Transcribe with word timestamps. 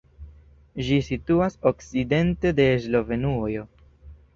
Ĝi 0.87 0.97
situas 1.09 1.59
okcidente 1.73 2.57
de 2.63 2.69
Slovenujo. 2.89 3.73